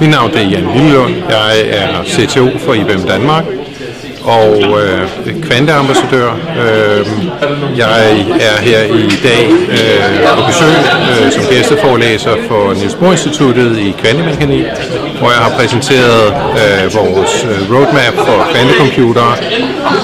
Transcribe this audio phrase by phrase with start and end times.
[0.00, 1.14] Mit navn er Jan Lillelund.
[1.28, 3.44] Jeg er CTO for IBM Danmark
[4.24, 5.08] og øh,
[5.42, 6.30] kvanteambassadør.
[6.62, 7.06] Øh,
[7.76, 10.76] jeg er her i dag øh, på besøg
[11.10, 14.64] øh, som gæsteforelæser for Niels Bohr Instituttet i kvantemekanik,
[15.18, 16.26] hvor jeg har præsenteret
[16.60, 19.34] øh, vores øh, roadmap for kvantecomputere,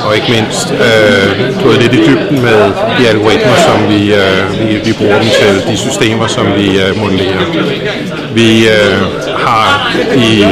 [0.06, 2.60] og ikke mindst øh, gået lidt i dybden med
[2.98, 7.00] de algoritmer, som vi, øh, vi, vi bruger dem til, de systemer, som vi øh,
[7.00, 7.44] modellerer.
[8.34, 10.44] Vi øh, har i,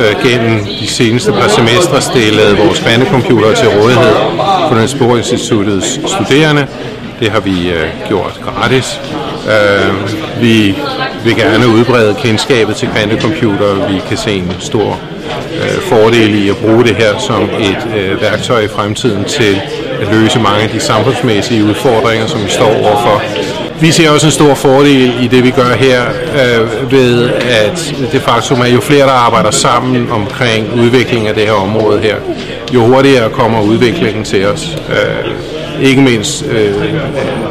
[0.00, 2.80] øh, gennem de seneste par semestre stillet vores
[3.10, 4.14] kvantecomputere til rådighed
[4.68, 6.66] for Niels Bohr Instituttets studerende.
[7.20, 9.00] Det har vi øh, gjort gratis.
[9.46, 9.94] Øh,
[10.42, 10.74] vi
[11.24, 13.88] vil gerne udbrede kendskabet til kvantecomputere.
[13.92, 15.00] Vi kan se en stor
[15.54, 19.60] øh, fordel i at bruge det her som et øh, værktøj i fremtiden til
[20.00, 23.22] at løse mange af de samfundsmæssige udfordringer, som vi står overfor.
[23.80, 26.02] Vi ser også en stor fordel i det, vi gør her,
[26.34, 31.42] øh, ved at det faktum er, jo flere, der arbejder sammen omkring udviklingen af det
[31.42, 32.16] her område her,
[32.74, 34.78] jo hurtigere kommer udviklingen til os.
[34.90, 36.74] Øh, ikke mindst øh,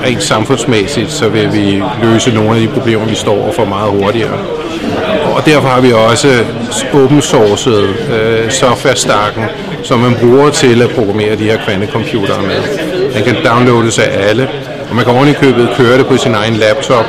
[0.06, 4.38] rent samfundsmæssigt, så vil vi løse nogle af de problemer, vi står overfor meget hurtigere.
[5.36, 6.44] Og derfor har vi også
[6.94, 9.44] open sourced øh, software-stakken,
[9.84, 12.62] som man bruger til at programmere de her kvantecomputere med.
[13.14, 14.50] Den kan downloades af alle,
[14.90, 17.06] og man kan oven købet køre det på sin egen laptop,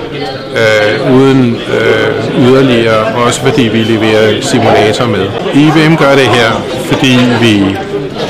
[0.60, 5.26] øh, uden øh, yderligere, også fordi vi leverer simulator med.
[5.54, 6.50] IBM gør det her,
[6.84, 7.54] fordi vi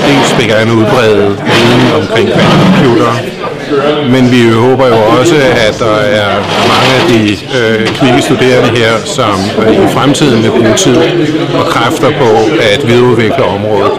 [0.06, 3.16] dels vil gerne udbrede viden omkring kvantecomputere,
[4.10, 5.34] men vi håber jo også,
[5.68, 6.30] at der er
[6.72, 7.22] mange af de
[7.58, 10.96] øh, kvikke studerende her, som øh, i fremtiden vil bruge tid
[11.58, 12.30] og kræfter på
[12.72, 13.92] at videreudvikle området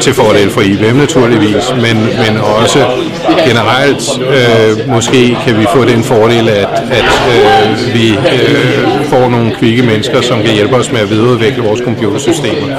[0.00, 2.78] til fordel for IBM naturligvis, men, men også
[3.48, 7.04] generelt øh, måske kan vi få den fordel, at, at
[7.36, 11.80] øh, vi øh, får nogle kvikke mennesker, som kan hjælpe os med at videreudvikle vores
[11.80, 12.76] computersystemer.